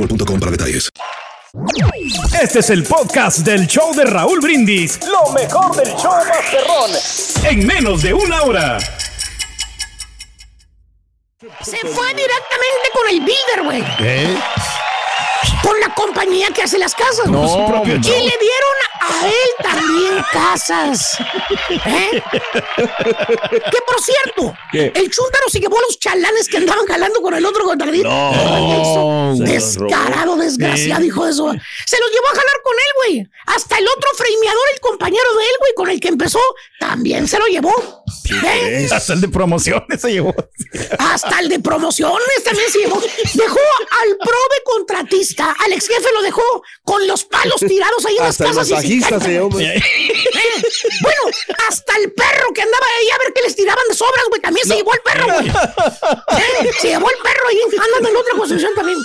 boostmobile.com 0.00 0.40
para 0.40 0.52
detalles. 0.52 0.88
Este 2.40 2.60
es 2.60 2.70
el 2.70 2.84
podcast 2.84 3.38
del 3.38 3.66
show 3.66 3.94
de 3.94 4.04
Raúl 4.04 4.40
Brindis. 4.40 5.00
Lo 5.06 5.32
mejor 5.32 5.74
del 5.76 5.94
show 5.96 6.12
Masterrón. 6.12 6.90
En 7.44 7.66
menos 7.66 8.02
de 8.02 8.14
una 8.14 8.42
hora. 8.42 8.78
Se 11.62 11.78
fue 11.78 12.08
directamente 12.14 12.90
con 12.92 13.08
el 13.08 13.20
builder, 13.20 13.62
güey. 13.64 13.84
¿Eh? 14.00 14.38
Con 15.62 15.80
la 15.80 15.92
compañía 15.94 16.48
que 16.54 16.62
hace 16.62 16.78
las 16.78 16.94
casas. 16.94 17.26
No, 17.26 17.42
hombre, 17.42 17.94
y 17.94 17.98
no. 17.98 18.08
le 18.08 18.20
dieron 18.20 18.89
a 19.00 19.26
él 19.26 19.50
también 19.62 20.24
casas. 20.32 21.16
¿Eh? 21.70 22.22
que 22.76 23.78
por 23.86 24.00
cierto, 24.02 24.54
¿Qué? 24.72 24.92
el 24.94 25.10
chúntaro 25.10 25.48
se 25.48 25.60
llevó 25.60 25.78
a 25.78 25.82
los 25.82 25.98
chalanes 25.98 26.48
que 26.48 26.58
andaban 26.58 26.86
jalando 26.86 27.20
con 27.22 27.34
el 27.34 27.44
otro. 27.46 27.60
No, 28.02 29.36
los 29.36 29.38
Descarado, 29.38 30.36
desgraciado, 30.36 31.04
hijo 31.04 31.24
de 31.24 31.30
eso. 31.32 31.50
Se 31.86 31.98
los 32.00 32.10
llevó 32.10 32.26
a 32.26 32.30
jalar 32.30 32.62
con 32.62 32.74
él, 32.74 32.92
güey. 32.96 33.30
Hasta 33.46 33.78
el 33.78 33.86
otro 33.88 34.08
frameador, 34.16 34.62
el 34.74 34.80
compañero 34.80 35.34
de 35.36 35.42
él, 35.44 35.56
güey, 35.60 35.74
con 35.74 35.90
el 35.90 36.00
que 36.00 36.08
empezó, 36.08 36.40
también 36.78 37.26
se 37.28 37.38
lo 37.38 37.46
llevó. 37.46 38.04
¿Eh? 38.44 38.88
Hasta 38.92 39.12
el 39.14 39.20
de 39.20 39.28
promociones 39.28 40.00
se 40.00 40.12
llevó. 40.12 40.34
Hasta 40.98 41.40
el 41.40 41.48
de 41.48 41.58
promociones 41.60 42.44
también 42.44 42.70
se 42.70 42.78
llevó. 42.80 43.00
Dejó 43.00 43.58
al 44.02 44.16
prove 44.18 44.62
contratista, 44.64 45.54
al 45.58 45.72
ex 45.72 45.88
jefe 45.88 46.08
lo 46.14 46.22
dejó 46.22 46.42
con 46.84 47.06
los 47.06 47.24
palos 47.24 47.60
tirados 47.60 48.04
ahí 48.06 48.16
en 48.16 48.22
las 48.24 48.40
Hasta 48.40 48.44
casas. 48.44 48.68
y 48.70 48.74
Eh, 50.40 50.62
Bueno, 51.02 51.20
hasta 51.68 51.96
el 51.96 52.12
perro 52.12 52.52
que 52.54 52.62
andaba 52.62 52.84
ahí 52.98 53.08
a 53.10 53.18
ver 53.18 53.32
que 53.34 53.42
les 53.42 53.56
tiraban 53.56 53.84
de 53.88 53.94
sobras, 53.94 54.24
güey, 54.28 54.40
también 54.40 54.66
se 54.66 54.74
llevó 54.76 54.92
el 54.94 55.00
perro, 55.00 55.26
güey. 55.26 55.48
Eh, 55.48 56.70
Se 56.80 56.88
llevó 56.88 57.08
el 57.10 57.16
perro 57.22 57.48
ahí, 57.48 57.58
andando 57.78 58.08
en 58.08 58.16
otra 58.16 58.34
construcción 58.36 58.72
también. 58.74 58.98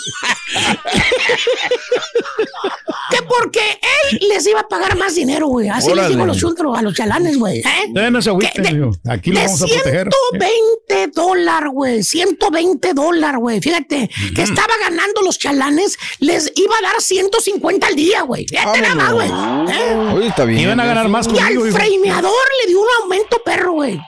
que 3.11 3.21
porque 3.23 3.79
él 4.11 4.19
les 4.29 4.35
les 4.35 4.47
iba 4.47 4.59
a 4.59 4.67
pagar 4.67 4.97
más 4.97 5.15
dinero, 5.15 5.47
güey. 5.47 5.69
Así 5.69 5.87
les 5.87 5.93
Órale. 5.93 6.09
digo 6.09 6.23
a 6.23 6.25
los 6.27 6.37
chúntaros, 6.37 6.77
a 6.77 6.81
los 6.81 6.93
chalanes, 6.93 7.37
güey. 7.39 7.59
¿eh? 7.59 8.11
No 8.11 8.21
se 8.21 8.29
agüiten, 8.29 8.63
De- 8.63 8.69
amigo. 8.69 8.91
Aquí 9.09 9.31
lo 9.31 9.39
de 9.39 9.45
vamos 9.45 9.61
a 9.61 9.65
proteger. 9.67 10.09
120 10.31 11.07
dólares, 11.13 11.69
güey. 11.71 12.03
120 12.03 12.93
dólares, 12.93 13.39
güey. 13.39 13.61
Fíjate, 13.61 14.09
que 14.35 14.41
estaba 14.41 14.73
ganando 14.81 15.21
los 15.21 15.39
chalanes, 15.39 15.97
les 16.19 16.51
iba 16.55 16.75
a 16.77 16.81
dar 16.81 17.01
150 17.01 17.87
al 17.87 17.95
día, 17.95 18.23
güey. 18.23 18.45
Fíjate 18.45 18.81
nada 18.81 18.95
más, 18.95 19.13
güey. 19.13 19.29
¿Eh? 19.75 20.13
Oye, 20.15 20.27
está 20.27 20.45
bien. 20.45 20.59
Iban 20.61 20.79
a 20.79 20.85
ganar 20.85 21.07
más 21.09 21.27
Y 21.27 21.37
al 21.39 21.71
frameador 21.71 22.31
le 22.61 22.67
dio 22.67 22.81
un 22.81 22.87
aumento 23.03 23.41
perro, 23.43 23.73
güey. 23.73 23.99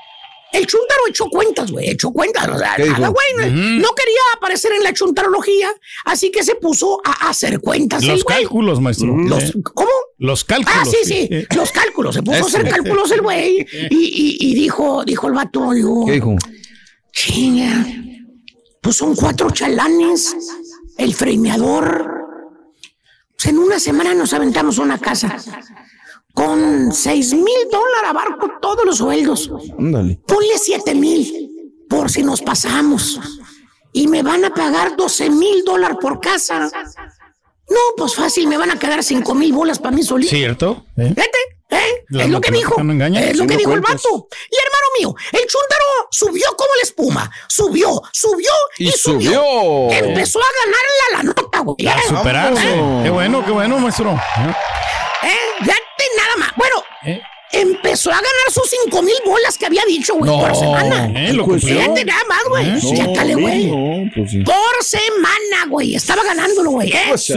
El 0.54 0.66
chuntaro 0.66 1.02
echó 1.10 1.26
cuentas, 1.30 1.70
güey, 1.72 1.90
echó 1.90 2.10
cuentas. 2.12 2.48
Nada, 2.48 3.10
güey. 3.10 3.52
No 3.52 3.90
quería 3.94 4.20
aparecer 4.38 4.72
en 4.72 4.82
la 4.82 4.94
chuntarología, 4.94 5.70
así 6.06 6.32
que 6.32 6.42
se 6.42 6.56
puso 6.56 7.02
a 7.04 7.30
hacer 7.30 7.60
cuentas. 7.60 8.02
el 8.02 8.10
Los 8.10 8.24
cálculos, 8.24 8.80
maestro. 8.80 9.16
Los- 9.18 9.44
Eh, 9.44 9.54
¿Cómo? 9.74 9.90
Los 10.20 10.46
cálculos. 10.46 10.80
Ah, 10.80 10.86
sí, 10.90 10.98
sí, 11.04 11.30
los 11.56 11.72
cálculos. 11.72 12.16
Se 12.16 12.24
puso 12.24 12.38
a 12.46 12.48
hacer 12.48 12.68
cálculos 12.70 13.12
el 13.12 13.22
güey. 13.22 13.68
Y, 13.90 13.96
y- 13.98 14.38
y 14.40 14.56
dijo, 14.56 15.04
dijo 15.04 15.28
el 15.28 15.34
vato, 15.34 15.72
dijo, 15.74 16.06
¿Qué 16.06 16.14
dijo? 16.14 16.36
chinga, 17.12 17.86
pues 18.82 18.96
son 18.96 19.16
cuatro 19.16 19.52
chalanes, 19.52 20.34
el 20.98 21.14
fremeador. 21.14 22.16
Pues 23.38 23.54
en 23.54 23.60
una 23.60 23.80
semana 23.80 24.16
nos 24.16 24.34
aventamos 24.34 24.80
una 24.80 24.98
casa 24.98 25.38
con 26.34 26.92
seis 26.92 27.34
mil 27.34 27.70
dólares 27.72 28.10
abarco 28.10 28.52
todos 28.62 28.86
los 28.86 28.98
sueldos. 28.98 29.52
Ándale. 29.78 30.20
Ponle 30.26 30.58
siete 30.58 30.96
mil 30.96 31.86
por 31.88 32.10
si 32.10 32.24
nos 32.24 32.42
pasamos. 32.42 33.20
Y 33.94 34.08
me 34.08 34.22
van 34.22 34.46
a 34.46 34.54
pagar 34.54 34.96
12 34.96 35.30
mil 35.32 35.64
dólares 35.64 35.98
por 36.00 36.20
casa. 36.20 36.70
No, 37.70 37.80
pues 37.96 38.16
fácil, 38.16 38.48
me 38.48 38.58
van 38.58 38.70
a 38.70 38.78
quedar 38.78 39.04
cinco 39.04 39.34
mil 39.34 39.54
bolas 39.54 39.80
para 39.80 39.96
mí 39.96 40.04
solito. 40.04 40.30
¿Cierto? 40.30 40.86
¿Eh? 40.98 41.14
Vete, 41.16 41.38
¿eh? 41.70 42.06
Es 42.10 42.30
lo 42.30 42.40
que 42.42 42.52
dijo. 42.52 42.82
no. 42.82 42.94
Es 43.18 43.38
lo 43.38 43.48
que 43.48 43.58
dijo 43.58 43.74
el 43.74 43.82
vato. 43.82 44.28
Y 44.50 44.56
hermano 44.56 44.88
mío, 45.00 45.16
el 45.34 45.40
chúntaro 45.48 46.08
subió 46.12 46.46
como 46.58 46.70
la 46.76 46.84
espuma. 46.84 47.32
Subió, 47.48 48.02
subió 48.14 48.52
y, 48.78 48.88
Y 48.90 48.92
subió. 48.92 49.42
subió. 49.42 49.92
Empezó 49.92 50.40
a 50.40 50.46
ganarle 50.66 51.02
a 51.10 51.18
la 51.18 51.24
nota, 51.24 51.60
güey. 51.60 51.88
A 51.88 51.94
¿eh? 51.98 52.02
superarse. 52.08 52.70
Vámonos. 52.70 53.04
Qué 53.04 53.10
bueno, 53.10 53.46
qué 53.46 53.52
bueno, 53.52 53.80
maestro. 53.80 54.12
¿Eh? 54.12 54.56
¿Eh? 55.24 55.30
Fíjate 55.60 56.04
nada 56.18 56.36
más. 56.38 56.52
Bueno, 56.56 56.76
¿Eh? 57.06 57.22
empezó 57.52 58.12
a 58.12 58.16
ganar 58.16 58.32
sus 58.54 58.70
cinco 58.70 59.02
mil 59.02 59.16
bolas 59.26 59.58
que 59.58 59.66
había 59.66 59.84
dicho, 59.86 60.14
güey, 60.16 60.32
No. 60.32 60.40
por 60.40 60.56
semana. 60.56 61.12
¿Eh? 61.16 61.34
¿Lo? 61.34 61.46
Fíjate 61.46 62.06
nada 62.06 62.24
más, 62.30 62.44
güey. 62.48 62.70
¿Eh? 62.70 62.80
Ya 62.96 63.14
cale, 63.14 63.36
güey. 63.36 63.66
No, 63.68 64.10
pues 64.16 64.32
sí. 64.32 64.40
Por 64.44 64.84
semana, 64.84 65.66
güey. 65.70 65.96
Estaba 65.96 66.24
ganándolo, 66.24 66.72
güey. 66.72 66.92
¿eh? 66.92 67.06
Pues. 67.10 67.30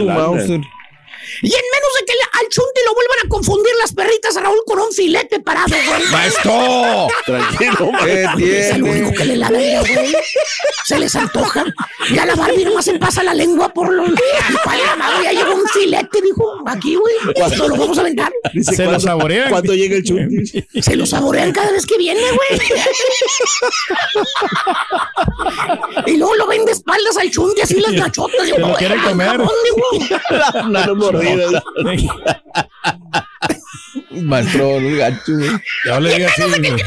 Y 1.43 1.47
en 1.47 1.65
menos 1.73 1.91
de 1.99 2.05
que 2.05 2.13
le- 2.13 2.29
chunte 2.51 2.81
lo 2.85 2.93
vuelvan 2.93 3.17
a 3.25 3.29
confundir 3.29 3.71
las 3.79 3.93
perritas 3.93 4.37
a 4.37 4.41
Raúl 4.41 4.61
con 4.65 4.79
un 4.79 4.91
filete 4.91 5.39
parado, 5.39 5.69
güey. 5.69 6.03
¡Maestro! 6.11 7.07
Tranquilo, 7.25 7.91
¿Qué 8.03 8.59
Es 8.59 8.69
el 8.71 8.83
único 8.83 9.11
que 9.13 9.25
le 9.25 9.35
ladra, 9.37 9.59
güey. 9.79 10.15
Se 10.85 10.99
les 10.99 11.15
antoja. 11.15 11.65
Ya 12.13 12.25
la 12.25 12.35
Barbie 12.35 12.65
nomás 12.65 12.85
se 12.85 12.99
pasa 12.99 13.23
la 13.23 13.33
lengua 13.33 13.69
por 13.73 13.91
los. 13.91 14.09
¿Cuál 14.63 14.79
la 14.85 14.95
madre? 14.95 15.23
Ya 15.23 15.31
llegó 15.31 15.55
un 15.55 15.67
filete, 15.69 16.21
dijo. 16.21 16.43
Aquí, 16.67 16.95
güey. 16.95 17.15
Esto 17.35 17.67
lo 17.67 17.75
vamos 17.77 17.97
a. 17.97 18.03
Dice, 18.53 18.75
Se 18.75 18.83
lo 18.83 18.89
¿cuándo- 18.91 18.99
saborean. 19.07 19.49
¿Cuándo 19.49 19.73
llega 19.73 19.95
el 19.95 20.03
chuntis? 20.03 20.53
Se 20.81 20.95
lo 20.95 21.05
saborean 21.05 21.51
cada 21.51 21.71
vez 21.71 21.85
que 21.85 21.97
viene, 21.97 22.21
güey. 22.21 22.61
Y 26.07 26.17
luego 26.17 26.35
lo 26.35 26.47
ven 26.47 26.65
de 26.65 26.71
espaldas 26.73 27.17
al 27.17 27.29
chunte, 27.31 27.61
así 27.63 27.79
las 27.79 27.93
gachotas. 27.93 28.47
Se 28.47 28.57
lo 28.59 28.73
quieren 28.75 28.99
comer. 29.01 29.39
Una 30.65 30.93
mordida. 30.93 31.63
Maestro, 34.11 34.79
no 34.81 34.97
gacho. 34.97 35.33
Ya 35.85 35.99
le 35.99 36.15
diga 36.15 36.27
así. 36.29 36.41
el 36.41 36.51
tiene 36.51 36.81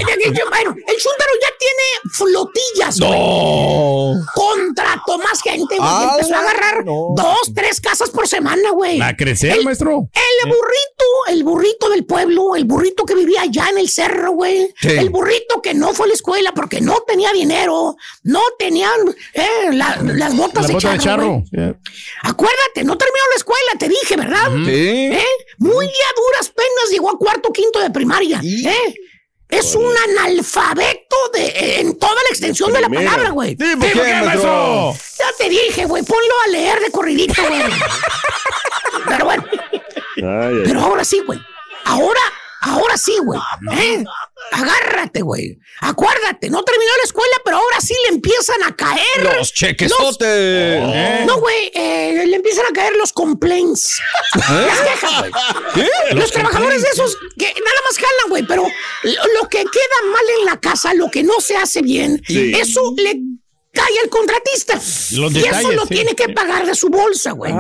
flotillas, 2.12 2.98
güey. 3.00 3.10
No. 3.10 4.14
Contrató 4.34 5.18
más 5.18 5.40
gente, 5.42 5.76
güey. 5.76 5.80
Ah, 5.82 6.12
empezó 6.16 6.34
a 6.34 6.40
agarrar 6.40 6.84
no. 6.84 7.14
dos, 7.16 7.52
tres 7.54 7.80
casas 7.80 8.10
por 8.10 8.26
semana, 8.28 8.70
güey. 8.70 9.00
A 9.00 9.16
crecer, 9.16 9.58
El- 9.58 9.64
maestro. 9.64 10.08
El 10.12 10.48
burrito, 10.50 11.04
el 11.28 11.44
burrito 11.44 11.88
del 11.88 12.04
pueblo, 12.04 12.56
el 12.56 12.64
burrito 12.64 13.04
que 13.04 13.14
vivía 13.14 13.42
allá 13.42 13.68
en 13.70 13.78
el 13.78 13.88
cerro, 13.88 14.32
güey. 14.32 14.72
Sí. 14.80 14.88
El 14.88 15.10
burrito 15.10 15.60
que 15.62 15.74
no 15.74 15.92
fue 15.94 16.06
a 16.06 16.08
la 16.08 16.14
escuela 16.14 16.52
porque 16.54 16.80
no 16.80 16.96
tenía 17.06 17.32
dinero, 17.32 17.96
no 18.22 18.40
tenían 18.58 18.92
eh, 19.34 19.48
la- 19.72 19.98
las 20.02 20.36
botas 20.36 20.62
La 20.62 20.68
de 20.68 20.74
bota 20.74 20.92
de 20.92 20.98
charro. 20.98 21.42
Acuérdate, 22.22 22.84
no 22.84 22.96
terminó 22.96 23.24
la 23.30 23.36
escuela, 23.36 23.70
te 23.78 23.88
dije, 23.88 24.16
¿verdad? 24.16 24.50
Sí. 24.64 24.70
¿Eh? 25.12 25.24
Muy 25.58 25.86
a 25.86 25.88
duras 26.16 26.48
penas 26.50 26.90
llegó 26.90 27.10
a 27.10 27.18
cuarto 27.18 27.50
quinto 27.52 27.80
de 27.80 27.90
primaria. 27.90 28.40
Y- 28.42 28.66
¿eh? 28.66 28.94
Es 29.58 29.74
un 29.74 29.92
analfabeto 30.08 31.16
de, 31.32 31.80
en 31.80 31.98
toda 31.98 32.14
la 32.14 32.28
extensión 32.30 32.72
de 32.72 32.80
la 32.80 32.88
palabra, 32.88 33.30
güey. 33.30 33.50
Sí, 33.58 33.76
¿por 33.76 33.88
¿Sí, 33.88 33.94
por 33.94 34.04
qué, 34.04 34.14
maestro? 34.14 34.52
maestro? 34.52 34.94
Ya 35.18 35.26
te 35.38 35.48
dije, 35.48 35.84
güey, 35.86 36.02
ponlo 36.02 36.34
a 36.46 36.50
leer 36.50 36.80
de 36.80 36.90
corridito, 36.90 37.42
güey. 37.46 37.62
Pero 39.06 39.24
bueno, 39.26 39.44
Ay, 40.16 40.22
ay. 40.22 40.62
pero 40.64 40.80
ahora 40.80 41.04
sí, 41.04 41.20
güey. 41.26 41.38
Ahora, 41.84 42.20
ahora 42.64 42.96
sí, 42.96 43.16
güey. 43.24 43.40
¿Eh? 43.78 44.04
Agárrate, 44.52 45.22
güey. 45.22 45.58
Acuérdate, 45.80 46.50
no 46.50 46.62
terminó 46.64 46.90
la 46.98 47.04
escuela, 47.04 47.36
pero 47.44 47.56
ahora 47.56 47.80
sí 47.80 47.94
le 48.08 48.16
empiezan 48.16 48.62
a 48.64 48.74
caer. 48.76 49.36
Los 49.38 49.52
chequesotes. 49.52 50.26
¿Eh? 50.28 51.24
No, 51.26 51.38
güey, 51.38 51.70
eh, 51.74 52.24
le 52.26 52.36
empiezan 52.36 52.66
a 52.66 52.72
caer 52.72 52.94
los 52.96 53.12
complaints. 53.12 54.00
Las 54.34 54.80
quejas, 54.80 55.20
güey. 55.74 55.88
Los 56.12 56.30
trabajadores 56.30 56.82
de 56.82 56.88
esos 56.88 57.16
que 57.38 57.46
nada 57.46 57.80
más 57.88 57.96
jalan, 57.96 58.28
güey, 58.30 58.42
pero 58.46 58.62
lo, 59.02 59.10
lo 59.42 59.48
que 59.48 59.58
queda 59.58 60.10
mal 60.12 60.24
en 60.40 60.44
la 60.46 60.60
casa, 60.60 60.94
lo 60.94 61.10
que 61.10 61.22
no 61.22 61.40
se 61.40 61.56
hace 61.56 61.82
bien, 61.82 62.20
Sí. 62.26 62.52
eso 62.58 62.92
le 62.96 63.20
cae 63.74 63.98
al 64.02 64.08
contratista. 64.08 64.74
Los 64.74 65.34
y 65.34 65.40
eso 65.40 65.72
lo 65.72 65.82
sí. 65.82 65.94
tiene 65.94 66.14
que 66.14 66.28
pagar 66.30 66.64
de 66.64 66.74
su 66.74 66.88
bolsa, 66.88 67.32
güey. 67.32 67.52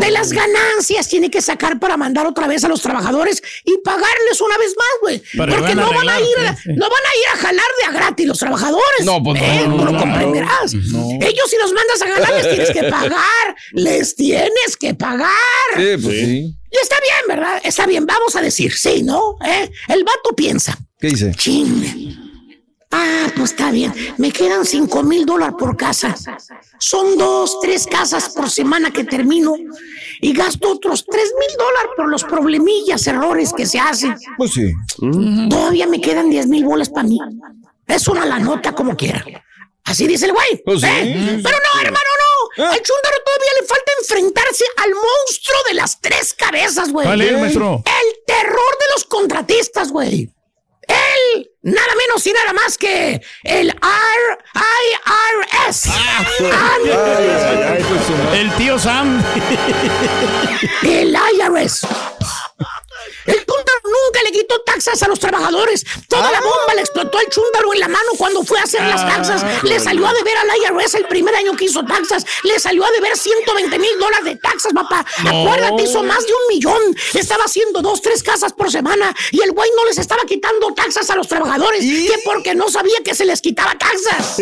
De 0.00 0.10
las 0.10 0.32
ganancias 0.32 1.08
tiene 1.08 1.30
que 1.30 1.40
sacar 1.40 1.78
para 1.78 1.96
mandar 1.96 2.26
otra 2.26 2.48
vez 2.48 2.64
a 2.64 2.68
los 2.68 2.80
trabajadores 2.80 3.42
y 3.64 3.76
pagarles 3.78 4.40
una 4.40 4.56
vez 4.58 4.74
más, 4.76 4.88
güey. 5.02 5.22
Porque 5.36 5.60
van 5.60 5.76
no 5.76 5.92
van 5.92 6.08
a 6.08 6.20
ir 6.20 6.26
arreglar, 6.36 6.54
a, 6.54 6.56
sí, 6.56 6.62
sí. 6.64 6.70
no 6.74 6.88
van 6.88 7.02
a 7.04 7.16
ir 7.16 7.26
a 7.34 7.36
jalar 7.36 7.66
de 7.80 7.86
a 7.86 7.92
gratis 7.92 8.26
los 8.26 8.38
trabajadores. 8.38 9.04
No, 9.04 9.22
pues 9.22 9.40
no, 9.40 9.46
¿eh? 9.46 9.64
no, 9.68 9.84
lo 9.84 9.92
no, 9.92 9.98
comprenderás. 9.98 10.72
Ellos 10.72 11.50
si 11.50 11.56
los 11.58 11.72
mandas 11.72 12.02
a 12.02 12.08
jalar 12.08 12.34
les 12.34 12.48
tienes 12.48 12.70
que 12.70 12.82
pagar. 12.90 13.56
Les 13.72 14.16
tienes 14.16 14.76
que 14.80 14.94
pagar. 14.94 15.28
Sí, 15.76 15.96
pues 16.02 16.16
sí. 16.18 16.54
Y 16.70 16.76
está 16.82 16.96
bien, 17.00 17.36
¿verdad? 17.38 17.60
Está 17.64 17.86
bien, 17.86 18.06
vamos 18.06 18.36
a 18.36 18.40
decir, 18.42 18.72
sí, 18.74 19.02
¿no? 19.02 19.36
¿Eh? 19.44 19.70
El 19.88 20.04
vato 20.04 20.34
piensa, 20.36 20.76
¿Qué 20.98 21.08
dice? 21.08 21.32
chin. 21.34 22.27
Ah, 22.90 23.26
pues 23.36 23.50
está 23.50 23.70
bien. 23.70 23.92
Me 24.16 24.32
quedan 24.32 24.64
cinco 24.64 25.02
mil 25.02 25.26
dólares 25.26 25.56
por 25.58 25.76
casa. 25.76 26.14
Son 26.78 27.18
dos, 27.18 27.60
tres 27.60 27.86
casas 27.86 28.30
por 28.30 28.50
semana 28.50 28.90
que 28.90 29.04
termino. 29.04 29.54
Y 30.20 30.32
gasto 30.32 30.72
otros 30.72 31.04
tres 31.04 31.32
mil 31.38 31.56
dólares 31.58 31.90
por 31.96 32.08
los 32.08 32.24
problemillas, 32.24 33.06
errores 33.06 33.52
que 33.54 33.66
se 33.66 33.78
hacen. 33.78 34.16
Pues 34.38 34.52
sí. 34.52 34.72
Todavía 35.50 35.86
me 35.86 36.00
quedan 36.00 36.30
diez 36.30 36.46
mil 36.46 36.64
bolas 36.64 36.88
para 36.88 37.06
mí. 37.06 37.18
Es 37.86 38.08
una 38.08 38.24
la 38.24 38.38
nota 38.38 38.74
como 38.74 38.96
quiera. 38.96 39.24
Así 39.84 40.06
dice 40.06 40.26
el 40.26 40.32
güey. 40.32 40.62
Pues 40.64 40.80
sí. 40.80 40.86
¿eh? 40.86 41.40
Pero 41.42 41.56
no, 41.58 41.80
hermano, 41.80 42.04
no. 42.18 42.64
Ah. 42.64 42.72
Al 42.72 42.82
chúndaro 42.82 43.16
todavía 43.24 43.50
le 43.60 43.66
falta 43.66 43.92
enfrentarse 44.00 44.64
al 44.78 44.90
monstruo 44.90 45.58
de 45.68 45.74
las 45.74 46.00
tres 46.00 46.34
cabezas, 46.34 46.90
güey. 46.90 47.06
¿Cuál 47.06 47.20
es, 47.22 47.32
maestro? 47.32 47.82
El 47.84 48.24
terror 48.26 48.78
de 48.80 48.86
los 48.94 49.04
contratistas, 49.04 49.90
güey. 49.92 50.30
Él, 50.88 51.50
nada 51.62 51.92
menos 52.06 52.26
y 52.26 52.32
nada 52.32 52.52
más 52.52 52.76
que 52.78 53.20
el 53.44 53.68
IRS. 53.68 55.86
Ah. 55.88 56.26
Ay, 56.40 56.90
ay, 56.90 57.62
ay, 57.68 57.84
pues. 57.88 58.40
El 58.40 58.50
tío 58.56 58.78
Sam. 58.78 59.22
El 60.82 61.14
IRS. 61.14 61.86
El 64.28 64.34
le 64.34 64.40
quitó 64.40 64.60
taxas 64.60 65.02
a 65.02 65.08
los 65.08 65.18
trabajadores. 65.18 65.84
Toda 66.08 66.30
la 66.30 66.40
bomba 66.40 66.74
le 66.74 66.80
explotó 66.80 67.18
al 67.18 67.26
chúndaro 67.28 67.72
en 67.72 67.80
la 67.80 67.88
mano 67.88 68.10
cuando 68.16 68.44
fue 68.44 68.58
a 68.58 68.64
hacer 68.64 68.82
las 68.82 69.06
taxas. 69.06 69.64
Le 69.64 69.80
salió 69.80 70.06
a 70.06 70.12
deber 70.12 70.36
al 70.36 70.48
IRS 70.48 70.94
el 70.94 71.06
primer 71.06 71.34
año 71.34 71.56
que 71.56 71.64
hizo 71.64 71.84
taxas. 71.84 72.24
Le 72.42 72.58
salió 72.58 72.84
a 72.84 72.90
deber 72.90 73.16
120 73.16 73.78
mil 73.78 73.98
dólares 73.98 74.24
de 74.24 74.36
taxas, 74.36 74.72
papá. 74.72 75.04
Acuérdate, 75.26 75.82
hizo 75.82 76.02
más 76.02 76.26
de 76.26 76.32
un 76.32 76.54
millón. 76.54 76.96
Estaba 77.14 77.44
haciendo 77.44 77.82
dos, 77.82 78.02
tres 78.02 78.22
casas 78.22 78.52
por 78.52 78.70
semana. 78.70 79.14
Y 79.30 79.40
el 79.42 79.52
güey 79.52 79.70
no 79.76 79.84
les 79.86 79.98
estaba 79.98 80.22
quitando 80.24 80.72
taxas 80.74 81.08
a 81.10 81.16
los 81.16 81.28
trabajadores. 81.28 81.80
Que 81.80 82.20
porque 82.24 82.54
no 82.54 82.68
sabía 82.68 82.98
que 83.04 83.14
se 83.14 83.24
les 83.24 83.40
quitaba 83.40 83.76
taxas. 83.78 84.36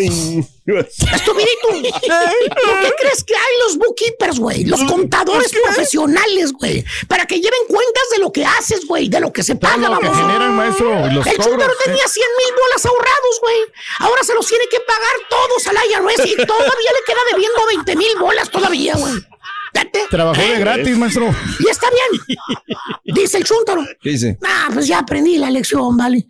Estupidito. 0.66 1.68
¿Por 1.70 2.80
qué 2.80 2.92
crees 2.98 3.24
que 3.24 3.34
hay 3.34 3.58
los 3.64 3.78
bookkeepers, 3.78 4.38
güey? 4.38 4.64
Los 4.64 4.82
contadores 4.84 5.52
profesionales, 5.52 6.52
güey. 6.52 6.84
Para 7.08 7.26
que 7.26 7.36
lleven 7.36 7.60
cuentas 7.68 8.02
de 8.12 8.18
lo 8.18 8.32
que 8.32 8.44
haces, 8.44 8.86
güey. 8.86 9.08
De 9.08 9.20
lo 9.20 9.32
que 9.32 9.42
se 9.42 9.54
paga, 9.54 9.88
lo 9.88 9.98
que 9.98 10.08
vamos. 10.08 10.20
generan, 10.20 10.56
maestro. 10.56 11.06
y 11.06 11.14
Los 11.14 11.26
El 11.26 11.38
chúndaro 11.38 11.72
tenía 11.84 12.06
100 12.06 12.26
mil 12.38 12.54
bolas 12.54 12.86
ahorrados, 12.86 13.40
güey. 13.42 13.58
Ahora 14.00 14.24
se 14.24 14.34
los 14.34 14.46
tiene 14.46 14.64
que 14.68 14.80
pagar 14.80 15.16
todos 15.30 15.66
al 15.68 15.76
IRS 15.76 16.26
y 16.26 16.36
todavía 16.46 16.90
le 16.92 17.04
queda 17.06 17.20
debiendo 17.32 17.66
20 17.66 17.96
mil 17.96 18.18
bolas 18.18 18.50
todavía, 18.50 18.94
güey. 18.96 19.14
Trabajó 20.10 20.40
de 20.40 20.54
¿Eh? 20.54 20.58
gratis, 20.58 20.96
maestro. 20.96 21.34
Y 21.60 21.68
está 21.68 21.86
bien. 21.90 22.38
Dice 23.04 23.38
el 23.38 23.44
chúntaro. 23.44 23.84
¿Qué 24.02 24.10
dice? 24.10 24.38
Ah, 24.46 24.68
pues 24.72 24.86
ya 24.86 24.98
aprendí 24.98 25.36
la 25.38 25.50
lección, 25.50 25.96
vale. 25.96 26.26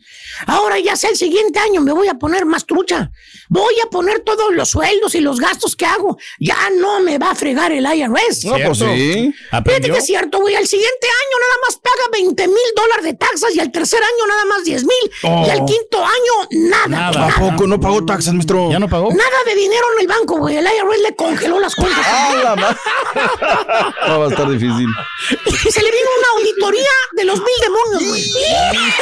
Ahora 0.47 0.79
ya 0.79 0.97
sé, 0.97 1.09
el 1.09 1.17
siguiente 1.17 1.59
año 1.59 1.81
me 1.81 1.93
voy 1.93 2.09
a 2.09 2.15
poner 2.15 2.45
más 2.47 2.65
trucha. 2.67 3.11
Voy 3.49 3.75
a 3.85 3.91
poner 3.91 4.21
todos 4.21 4.53
los 4.55 4.71
sueldos 4.71 5.15
y 5.15 5.21
los 5.21 5.41
gastos 5.41 5.77
que 5.77 5.87
hago. 5.87 6.17
Ya 6.41 6.57
no 6.79 7.01
me 7.01 7.19
va 7.19 7.31
a 7.31 7.35
fregar 7.35 7.73
el 7.73 7.85
IRS. 7.87 8.45
No, 8.45 8.57
pues 8.65 8.79
sí. 8.79 9.33
Fíjate 9.51 9.91
que 9.91 9.99
es 9.99 10.07
cierto, 10.07 10.41
güey. 10.41 10.55
Al 10.57 10.67
siguiente 10.67 11.07
año 11.07 11.39
nada 11.41 11.57
más 11.67 11.77
paga 11.77 12.03
20 12.13 12.49
mil 12.49 12.57
dólares 12.75 13.05
de 13.05 13.15
taxas 13.15 13.55
y 13.55 13.61
al 13.61 13.71
tercer 13.71 14.01
año 14.03 14.27
nada 14.29 14.45
más 14.47 14.65
10 14.65 14.83
mil. 14.85 15.11
Oh. 15.25 15.45
Y 15.47 15.51
al 15.51 15.65
quinto 15.65 15.99
año 16.05 16.69
nada. 16.71 17.09
¿A 17.29 17.41
poco 17.41 17.67
no 17.67 17.81
pagó 17.81 18.05
taxas, 18.05 18.35
maestro? 18.35 18.71
¿Ya 18.71 18.79
no 18.79 18.89
pagó? 18.89 19.11
Nada 19.11 19.39
de 19.47 19.55
dinero 19.55 19.85
en 19.97 20.01
el 20.03 20.07
banco, 20.09 20.39
güey. 20.39 20.57
El 20.57 20.65
IRS 20.65 21.03
le 21.03 21.15
congeló 21.17 21.61
las 21.61 21.75
cuentas. 21.75 22.05
¡Ah, 22.09 22.41
la 22.43 22.57
ma- 22.57 22.77
No, 24.09 24.21
va 24.21 24.27
a 24.27 24.29
estar 24.31 24.49
difícil. 24.51 24.87
Se 25.71 25.83
le 25.83 25.91
vino 25.91 26.09
una 26.19 26.29
auditoría 26.39 26.91
de 27.13 27.25
los 27.25 27.39
mil 27.39 27.47
demonios, 27.61 28.05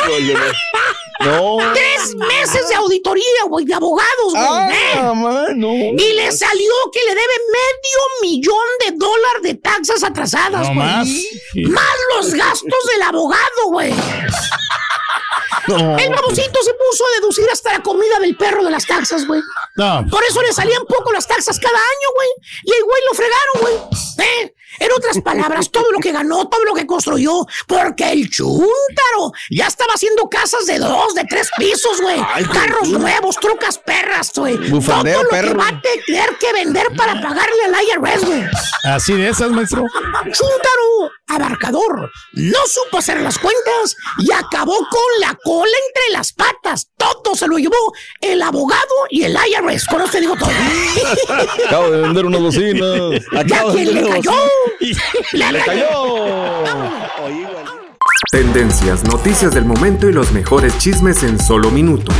güey. 0.06 0.34
No. 1.20 1.58
Tres 1.72 2.14
meses 2.16 2.68
de 2.68 2.74
auditoría, 2.74 3.24
güey, 3.48 3.64
de 3.64 3.74
abogados, 3.74 4.32
güey. 4.32 4.44
¡Ah, 4.44 4.68
¿eh? 4.72 5.52
no! 5.54 5.72
Y 5.72 6.12
le 6.14 6.32
salió 6.32 6.72
que 6.92 7.00
le 7.06 7.10
debe 7.14 7.34
medio 7.52 8.00
millón 8.22 8.66
de 8.80 8.92
dólares 8.96 9.42
de 9.42 9.54
taxas 9.54 10.02
atrasadas, 10.02 10.62
No 10.68 10.74
güey. 10.74 10.76
más. 10.76 11.08
Más 11.68 11.94
los 12.16 12.34
gastos 12.34 12.80
del 12.92 13.02
abogado, 13.02 13.66
güey. 13.70 13.92
No. 15.66 15.96
El 15.98 16.10
babocito 16.10 16.62
se 16.62 16.74
puso 16.74 17.04
a 17.06 17.20
deducir 17.20 17.46
hasta 17.50 17.72
la 17.72 17.82
comida 17.82 18.18
del 18.20 18.36
perro 18.36 18.64
de 18.64 18.70
las 18.70 18.86
taxas, 18.86 19.26
güey. 19.26 19.40
No. 19.76 20.04
Por 20.10 20.22
eso 20.24 20.42
le 20.42 20.52
salían 20.52 20.84
poco 20.86 21.12
las 21.12 21.26
taxas 21.26 21.58
cada 21.58 21.78
año, 21.78 22.08
güey. 22.14 22.28
Y 22.64 22.72
el 22.72 22.84
güey 22.84 23.02
lo 23.08 23.14
fregaron, 23.14 23.60
güey. 23.60 24.28
¿Eh? 24.28 24.54
En 24.80 24.92
otras 24.92 25.20
palabras, 25.20 25.70
todo 25.70 25.90
lo 25.92 26.00
que 26.00 26.12
ganó, 26.12 26.48
todo 26.48 26.64
lo 26.64 26.74
que 26.74 26.86
construyó, 26.86 27.46
porque 27.66 28.10
el 28.10 28.28
chúntaro 28.28 29.32
ya 29.50 29.68
estaba 29.68 29.92
haciendo 29.94 30.28
casas 30.28 30.66
de 30.66 30.78
dos, 30.78 31.14
de 31.14 31.24
tres 31.24 31.48
pisos, 31.56 32.00
güey. 32.00 32.20
Carros 32.52 32.88
nuevos, 32.88 33.36
trucas 33.36 33.78
perras, 33.78 34.32
güey. 34.34 34.56
Todo 34.56 35.04
lo 35.04 35.28
perro. 35.28 35.48
que 35.48 35.54
va 35.54 35.68
a 35.68 35.80
tener 35.80 36.36
que 36.38 36.52
vender 36.52 36.88
para 36.96 37.14
pagarle 37.20 37.64
al 37.66 37.74
IRS, 37.84 38.24
güey. 38.24 38.44
Así 38.84 39.12
de 39.14 39.28
esas, 39.28 39.50
maestro. 39.50 39.84
Chúntaro, 40.24 41.10
abarcador, 41.26 42.10
no 42.32 42.58
supo 42.66 42.98
hacer 42.98 43.20
las 43.20 43.38
cuentas 43.38 43.96
y 44.18 44.32
acabó 44.32 44.76
con 44.76 45.20
la 45.20 45.36
cola 45.42 45.72
entre 45.88 46.12
las 46.12 46.32
patas. 46.32 46.90
Todo 46.96 47.34
se 47.34 47.46
lo 47.46 47.58
llevó 47.58 47.92
el 48.20 48.42
abogado 48.42 48.82
y 49.10 49.22
el 49.24 49.32
IRS. 49.32 49.86
Con 49.86 50.02
eso 50.02 50.10
te 50.10 50.20
digo 50.20 50.36
todo. 50.36 50.50
Acabo 51.66 51.90
de 51.90 52.00
vender 52.02 52.26
unas 52.26 52.40
bocinas. 52.40 53.20
¿Ya 53.32 53.40
Acabo 53.40 53.72
quién 53.72 53.94
le 53.94 54.02
vender 54.02 54.12
cayó? 54.12 54.32
Le 55.32 55.64
cayó. 55.64 57.14
Tendencias, 58.30 59.04
noticias 59.04 59.54
del 59.54 59.64
momento 59.64 60.08
y 60.08 60.12
los 60.12 60.32
mejores 60.32 60.76
chismes 60.78 61.22
en 61.22 61.38
solo 61.40 61.70
minutos. 61.70 62.14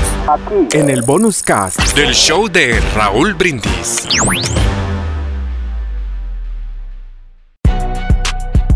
En 0.73 0.88
el 0.90 1.02
bonus 1.02 1.42
cast. 1.42 1.80
Del 1.94 2.14
show 2.14 2.49
de 2.49 2.80
Raúl 2.94 3.34
Brindis. 3.34 4.06